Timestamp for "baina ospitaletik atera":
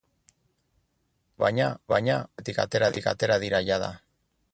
1.93-3.37